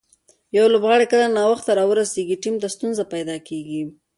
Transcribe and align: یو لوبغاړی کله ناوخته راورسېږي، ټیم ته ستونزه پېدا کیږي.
یو 0.57 0.65
لوبغاړی 0.73 1.05
کله 1.11 1.25
ناوخته 1.37 1.71
راورسېږي، 1.79 2.35
ټیم 2.43 2.55
ته 2.61 2.67
ستونزه 2.75 3.03
پېدا 3.13 3.35
کیږي. 3.47 3.81